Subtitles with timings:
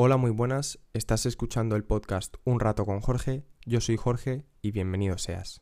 [0.00, 0.78] Hola, muy buenas.
[0.92, 3.42] Estás escuchando el podcast Un rato con Jorge.
[3.66, 5.60] Yo soy Jorge y bienvenido seas.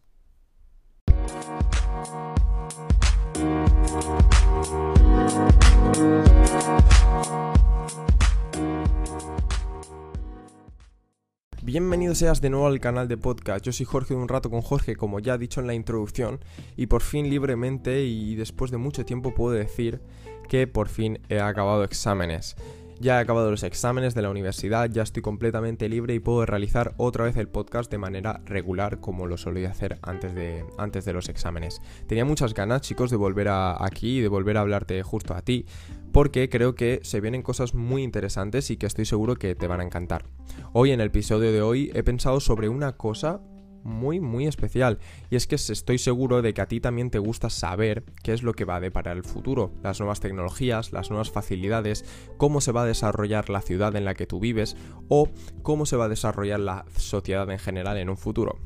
[11.62, 13.64] Bienvenido seas de nuevo al canal de podcast.
[13.64, 16.40] Yo soy Jorge de un rato con Jorge, como ya he dicho en la introducción,
[16.76, 20.02] y por fin libremente y después de mucho tiempo puedo decir
[20.50, 22.54] que por fin he acabado exámenes.
[22.98, 26.94] Ya he acabado los exámenes de la universidad, ya estoy completamente libre y puedo realizar
[26.96, 31.12] otra vez el podcast de manera regular como lo solía hacer antes de, antes de
[31.12, 31.82] los exámenes.
[32.06, 35.42] Tenía muchas ganas, chicos, de volver a, aquí y de volver a hablarte justo a
[35.42, 35.66] ti,
[36.10, 39.80] porque creo que se vienen cosas muy interesantes y que estoy seguro que te van
[39.80, 40.24] a encantar.
[40.72, 43.42] Hoy en el episodio de hoy he pensado sobre una cosa
[43.86, 44.98] muy, muy especial.
[45.30, 48.42] Y es que estoy seguro de que a ti también te gusta saber qué es
[48.42, 52.04] lo que va a deparar el futuro, las nuevas tecnologías, las nuevas facilidades,
[52.36, 54.76] cómo se va a desarrollar la ciudad en la que tú vives
[55.08, 55.28] o
[55.62, 58.58] cómo se va a desarrollar la sociedad en general en un futuro.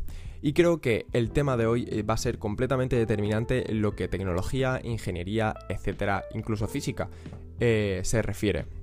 [0.43, 3.95] Y creo que el tema de hoy eh, va a ser completamente determinante en lo
[3.95, 7.11] que tecnología, ingeniería, etcétera, incluso física,
[7.59, 8.80] eh, se refiere.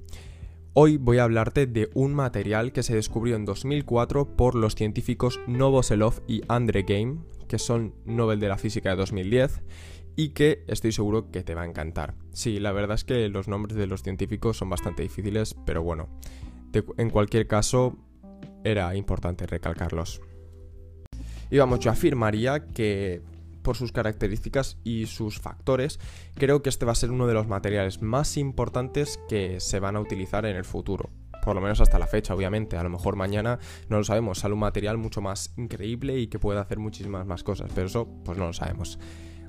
[0.80, 5.40] Hoy voy a hablarte de un material que se descubrió en 2004 por los científicos
[5.48, 9.64] Novoselov y Andre Game, que son Nobel de la Física de 2010,
[10.16, 12.14] y que estoy seguro que te va a encantar.
[12.32, 16.10] Sí, la verdad es que los nombres de los científicos son bastante difíciles, pero bueno,
[16.98, 17.98] en cualquier caso
[18.64, 20.22] era importante recalcarlos.
[21.50, 23.24] Y vamos, yo afirmaría que
[23.68, 26.00] por sus características y sus factores,
[26.36, 29.98] creo que este va a ser uno de los materiales más importantes que se van
[29.98, 31.10] a utilizar en el futuro.
[31.44, 32.78] Por lo menos hasta la fecha, obviamente.
[32.78, 33.60] A lo mejor mañana
[33.90, 34.40] no lo sabemos.
[34.40, 37.70] Sale un material mucho más increíble y que puede hacer muchísimas más cosas.
[37.76, 39.00] Pero eso, pues no lo sabemos.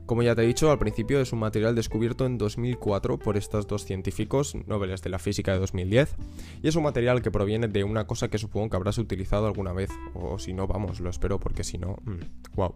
[0.05, 3.69] Como ya te he dicho, al principio es un material descubierto en 2004 por estos
[3.69, 6.17] dos científicos, Nobeles de la Física de 2010,
[6.61, 9.73] y es un material que proviene de una cosa que supongo que habrás utilizado alguna
[9.73, 11.99] vez, o si no, vamos, lo espero porque si no,
[12.57, 12.75] wow.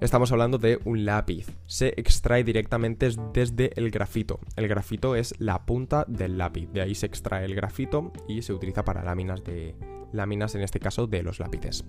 [0.00, 1.46] Estamos hablando de un lápiz.
[1.66, 4.38] Se extrae directamente desde el grafito.
[4.54, 6.68] El grafito es la punta del lápiz.
[6.72, 9.74] De ahí se extrae el grafito y se utiliza para láminas de
[10.12, 11.84] láminas en este caso de los lápices.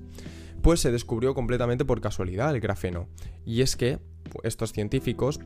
[0.63, 3.07] Pues se descubrió completamente por casualidad el grafeno.
[3.45, 3.99] Y es que
[4.41, 5.39] estos científicos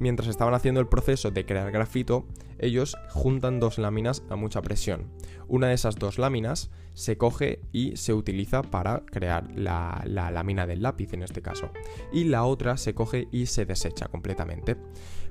[0.00, 2.26] mientras estaban haciendo el proceso de crear grafito,
[2.58, 5.06] ellos juntan dos láminas a mucha presión.
[5.46, 10.82] Una de esas dos láminas se coge y se utiliza para crear la, lámina del
[10.82, 11.70] lápiz en este caso.
[12.12, 14.76] Y la otra se coge y se desecha completamente.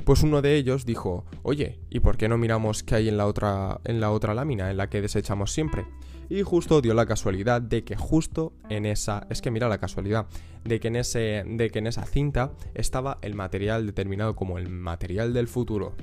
[0.06, 3.28] Pues uno de ellos dijo, oye, ¿y por qué no miramos qué hay en la
[3.28, 5.85] otra, en la otra lámina en la que desechamos siempre?
[6.29, 10.28] Y justo dio la casualidad de que justo en esa, es que mira la casualidad,
[10.63, 14.69] de que en ese de que en esa cinta estaba el material determinado como el
[14.69, 15.95] material del futuro.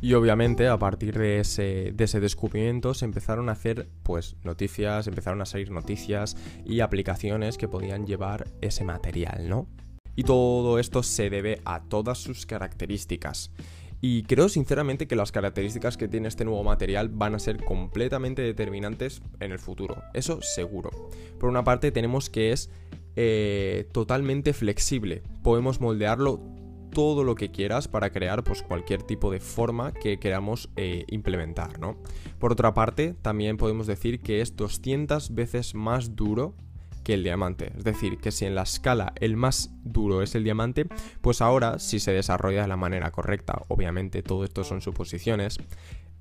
[0.00, 5.06] Y obviamente a partir de ese, de ese descubrimiento se empezaron a hacer pues noticias,
[5.06, 9.68] empezaron a salir noticias y aplicaciones que podían llevar ese material, ¿no?
[10.16, 13.52] Y todo esto se debe a todas sus características.
[14.08, 18.40] Y creo sinceramente que las características que tiene este nuevo material van a ser completamente
[18.40, 20.00] determinantes en el futuro.
[20.14, 20.90] Eso seguro.
[21.40, 22.70] Por una parte tenemos que es
[23.16, 25.24] eh, totalmente flexible.
[25.42, 26.40] Podemos moldearlo
[26.92, 31.80] todo lo que quieras para crear pues, cualquier tipo de forma que queramos eh, implementar,
[31.80, 32.00] ¿no?
[32.38, 36.54] Por otra parte, también podemos decir que es 200 veces más duro
[37.06, 37.72] que el diamante.
[37.78, 40.86] Es decir, que si en la escala el más duro es el diamante,
[41.20, 45.58] pues ahora, si se desarrolla de la manera correcta, obviamente todo esto son suposiciones,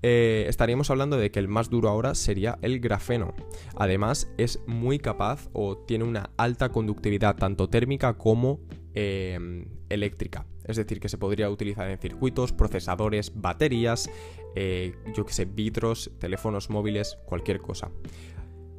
[0.04, 3.34] eh, estaríamos hablando de que el más duro ahora sería el grafeno.
[3.76, 8.60] Además, es muy capaz o tiene una alta conductividad tanto térmica como
[8.94, 10.46] eh, eléctrica.
[10.66, 14.08] Es decir, que se podría utilizar en circuitos, procesadores, baterías,
[14.56, 17.90] eh, yo que sé, vidros, teléfonos móviles, cualquier cosa.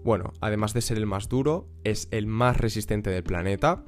[0.06, 3.82] Bueno, además de ser el más duro, es el más resistente del planeta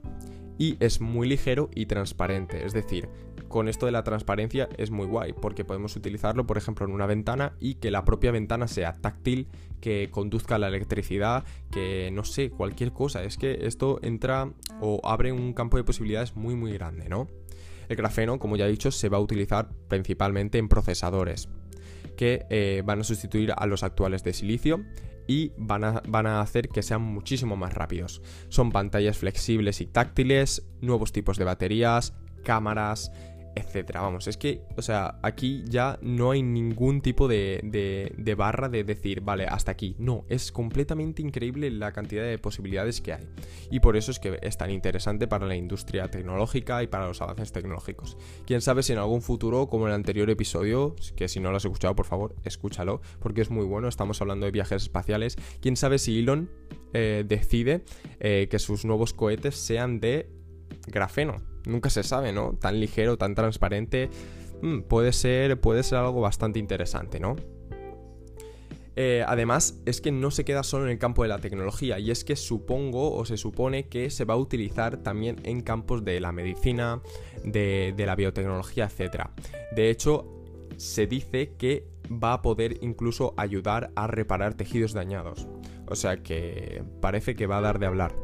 [0.58, 2.66] y es muy ligero y transparente.
[2.66, 3.08] Es decir,
[3.46, 7.06] con esto de la transparencia es muy guay porque podemos utilizarlo, por ejemplo, en una
[7.06, 9.46] ventana y que la propia ventana sea táctil,
[9.80, 13.22] que conduzca la electricidad, que no sé, cualquier cosa.
[13.22, 17.28] Es que esto entra o abre un campo de posibilidades muy muy grande, ¿no?
[17.88, 21.48] El grafeno, como ya he dicho, se va a utilizar principalmente en procesadores
[22.16, 24.84] que eh, van a sustituir a los actuales de silicio
[25.28, 28.22] y van a, van a, hacer que sean muchísimo más rápidos.
[28.48, 33.12] Son pantallas flexibles y táctiles, nuevos tipos de baterías, cámaras,
[33.58, 34.00] etcétera.
[34.00, 37.60] Vamos, es que, o sea, aquí ya no hay ningún tipo de,
[38.16, 39.96] de, barra de decir, vale, hasta aquí.
[39.98, 43.28] No, es completamente increíble la cantidad de posibilidades que hay.
[43.70, 47.20] Y por eso es que es tan interesante para la industria tecnológica y para los
[47.20, 48.16] avances tecnológicos.
[48.46, 51.56] Quién sabe si en algún futuro, como en el anterior episodio, que si no lo
[51.56, 55.36] has escuchado, por favor, escúchalo, porque es muy bueno, estamos hablando de viajes espaciales.
[55.60, 56.50] Quién sabe si Elon
[56.92, 57.84] eh, decide
[58.20, 60.30] eh, que sus nuevos cohetes sean de
[60.86, 61.36] grafeno
[61.68, 62.54] nunca se sabe, ¿no?
[62.60, 64.10] Tan ligero, tan transparente,
[64.62, 67.36] mm, puede, ser, puede ser algo bastante interesante, ¿no?
[68.96, 72.10] Eh, además, es que no se queda solo en el campo de la tecnología, y
[72.10, 76.18] es que supongo o se supone que se va a utilizar también en campos de
[76.18, 77.00] la medicina,
[77.44, 79.26] de, de la biotecnología, etc.
[79.76, 80.26] De hecho,
[80.76, 85.46] se dice que va a poder incluso ayudar a reparar tejidos dañados.
[85.86, 88.14] O sea que parece que va a dar de hablar.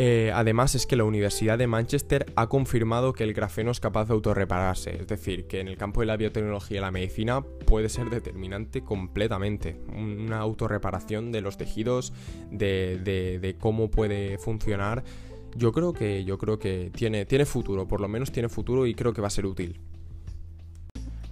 [0.00, 4.04] Eh, además es que la Universidad de Manchester ha confirmado que el grafeno es capaz
[4.04, 7.88] de autorrepararse, es decir, que en el campo de la biotecnología y la medicina puede
[7.88, 9.76] ser determinante completamente.
[9.88, 12.12] Una autorreparación de los tejidos,
[12.52, 15.02] de, cómo puede funcionar.
[15.56, 18.94] Yo creo que, yo creo que tiene, tiene futuro, por lo menos tiene futuro y
[18.94, 19.80] creo que va a ser útil.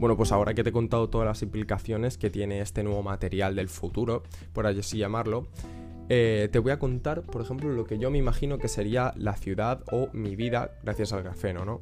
[0.00, 3.54] Bueno, pues ahora que te he contado todas las implicaciones que tiene este nuevo material
[3.54, 5.46] del futuro, por así llamarlo,
[6.08, 9.36] eh, te voy a contar, por ejemplo, lo que yo me imagino que sería la
[9.36, 11.80] ciudad o mi vida gracias al grafeno, ¿no?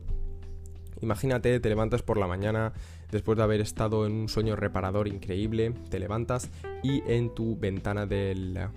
[1.00, 2.72] Imagínate, te levantas por la mañana
[3.10, 6.50] después de haber estado en un sueño reparador increíble, te levantas
[6.82, 8.70] y en tu ventana de, la,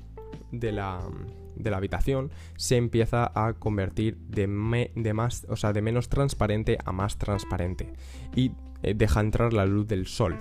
[0.51, 6.91] de la habitación se empieza a convertir de, más, o sea, de menos transparente a
[6.91, 7.93] más transparente
[8.35, 8.51] y
[8.83, 10.37] eh, deja entrar la luz del sol.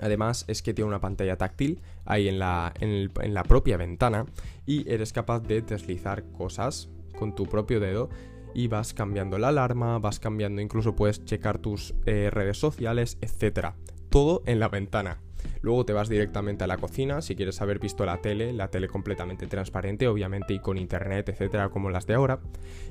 [0.00, 4.26] Además es que tiene una pantalla táctil ahí en la, en, la propia ventana
[4.66, 8.08] y eres capaz de deslizar cosas con tu propio dedo
[8.54, 13.68] y vas cambiando la alarma, vas cambiando, incluso puedes checar tus eh, redes sociales, etc.
[14.10, 15.20] Todo en la ventana.
[15.60, 18.88] Luego te vas directamente a la cocina, si quieres haber visto la tele, la tele
[18.88, 22.40] completamente transparente, obviamente, y con internet, etcétera, como las de ahora,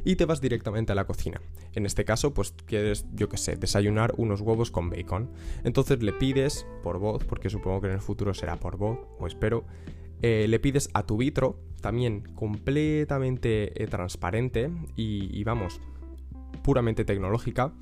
[0.05, 1.41] y te vas directamente a la cocina.
[1.73, 5.29] En este caso, pues quieres, yo qué sé, desayunar unos huevos con bacon.
[5.63, 9.27] Entonces le pides por voz, porque supongo que en el futuro será por voz, o
[9.27, 9.65] espero,
[10.21, 15.81] eh, le pides a tu vitro, también completamente eh, transparente y vamos,
[16.63, 17.73] puramente tecnológica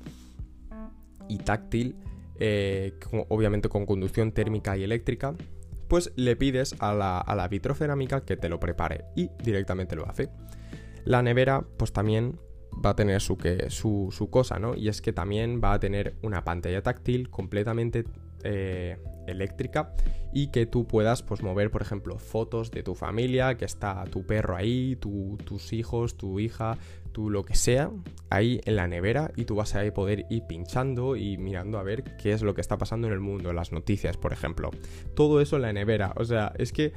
[1.28, 1.96] y táctil
[2.40, 2.94] eh,
[3.28, 5.34] obviamente con conducción térmica y eléctrica,
[5.88, 10.30] pues le pides a la, vitrocerámica que te lo prepare y directamente lo hace.
[11.04, 12.38] La nevera, pues también
[12.84, 14.74] va a tener su, que, su, cosa, ¿no?
[14.74, 18.04] Y es que también va a tener una pantalla táctil completamente
[18.44, 19.94] eh, eléctrica
[20.32, 24.24] y que tú puedas pues mover por ejemplo fotos de tu familia que está tu
[24.24, 26.78] perro ahí tus hijos tu hija
[27.12, 27.90] tú lo que sea
[28.30, 32.04] ahí en la nevera y tú vas a poder ir pinchando y mirando a ver
[32.16, 34.70] qué es lo que está pasando en el mundo las noticias por ejemplo.
[35.14, 36.92] Todo eso en la nevera o sea es que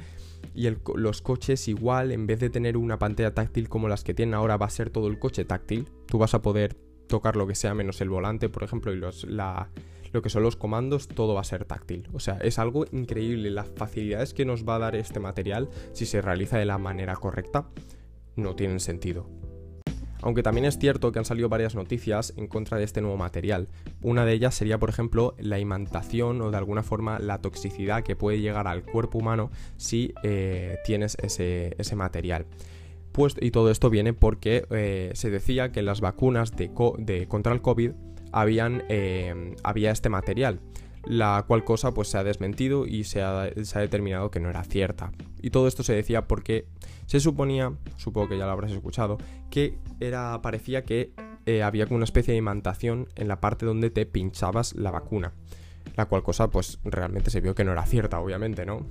[0.54, 4.34] y los coches igual en vez de tener una pantalla táctil como las que tienen
[4.34, 5.88] ahora va a ser todo el coche táctil.
[6.06, 6.76] Tú vas a poder
[7.08, 9.70] tocar lo que sea menos el volante por ejemplo y los la
[10.14, 12.08] lo que son los comandos, todo va a ser táctil.
[12.12, 13.50] O sea, es algo increíble.
[13.50, 17.16] Las facilidades que nos va a dar este material, si se realiza de la manera
[17.16, 17.66] correcta,
[18.36, 19.28] no tienen sentido.
[20.22, 23.68] Aunque también es cierto que han salido varias noticias en contra de este nuevo material.
[24.02, 28.14] Una de ellas sería, por ejemplo, la imantación o de alguna forma la toxicidad que
[28.14, 32.46] puede llegar al cuerpo humano si eh, tienes ese, material.
[33.10, 36.72] Pues, y todo esto viene porque eh, se decía que las vacunas de
[37.28, 37.90] contra el COVID
[38.34, 40.60] habían, eh, había este material,
[41.04, 45.12] la cual cosa pues se ha desmentido y se ha, determinado que no era cierta.
[45.40, 46.66] Y todo esto se decía porque
[47.06, 49.18] se suponía, supongo que ya lo habrás escuchado,
[49.50, 51.12] que era, parecía que
[51.46, 55.32] eh, había una especie de imantación en la parte donde te pinchabas la vacuna.
[55.96, 58.84] La cual cosa pues realmente se vio que no era cierta, obviamente, ¿no?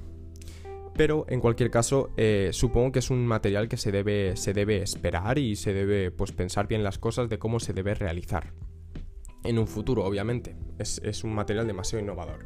[0.96, 4.77] Pero en cualquier caso, eh, supongo que es un material que se debe, se debe
[4.84, 8.53] esperar y se debe pues, pensar bien las cosas de cómo se debe realizar
[9.44, 10.56] en un futuro, obviamente.
[10.78, 12.46] Es, un material demasiado innovador.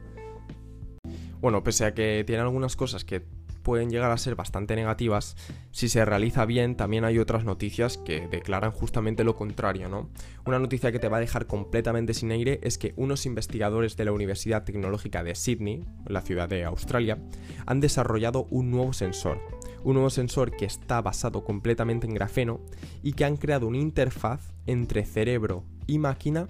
[1.40, 3.24] Bueno, pese a que tiene algunas cosas que
[3.64, 5.36] pueden llegar a ser bastante negativas,
[5.72, 10.10] si se realiza bien también hay otras noticias que declaran justamente lo contrario, ¿no?
[10.46, 14.06] Una noticia que te va a dejar completamente sin aire es que unos investigadores de
[14.06, 17.18] la Universidad Tecnológica de Sydney, la ciudad de Australia,
[17.66, 19.42] han desarrollado un nuevo sensor,
[19.84, 22.62] un nuevo sensor que está basado completamente en grafeno
[23.04, 26.48] y que han creado una interfaz entre cerebro y máquina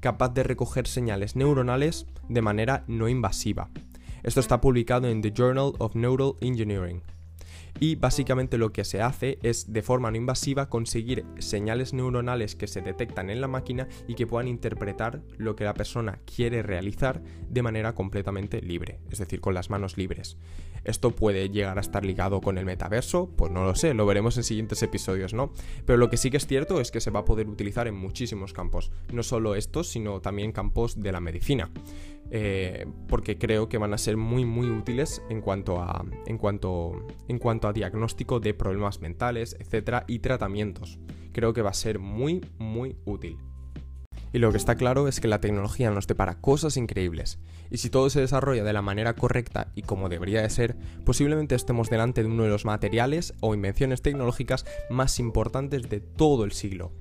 [0.00, 3.70] capaz de recoger señales neuronales de manera no invasiva.
[4.22, 7.02] Esto está publicado en The Journal of Neural Engineering.
[7.78, 12.66] Y básicamente lo que se hace es de forma no invasiva conseguir señales neuronales que
[12.66, 17.22] se detectan en la máquina y que puedan interpretar lo que la persona quiere realizar
[17.48, 20.36] de manera completamente libre, es decir, con las manos libres.
[20.84, 23.30] ¿Esto puede llegar a estar ligado con el metaverso?
[23.36, 25.52] Pues no lo sé, lo veremos en siguientes episodios, ¿no?
[25.84, 27.94] Pero lo que sí que es cierto es que se va a poder utilizar en
[27.94, 31.70] muchísimos campos, no solo estos, sino también campos de la medicina.
[32.32, 37.06] Eh, porque creo que van a ser muy muy útiles en cuanto a en cuanto
[37.26, 40.98] en cuanto a diagnóstico de problemas mentales, etcétera, y tratamientos.
[41.32, 43.36] Creo que va a ser muy muy útil.
[44.32, 47.90] Y lo que está claro es que la tecnología nos depara cosas increíbles, y si
[47.90, 52.22] todo se desarrolla de la manera correcta y como debería de ser, posiblemente estemos delante
[52.22, 56.92] de uno de los materiales o invenciones tecnológicas más importantes de todo el siglo.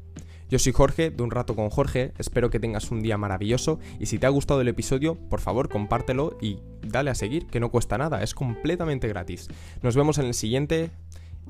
[0.50, 4.08] Yo soy Jorge, de un rato con Jorge, espero que tengas un día maravilloso y
[4.08, 7.70] si te ha gustado el episodio, por favor compártelo y dale a seguir, que no
[7.70, 9.48] cuesta nada, es completamente gratis.
[9.84, 10.90] Nos vemos en el siguiente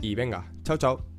[0.02, 1.19] y venga, chao chao.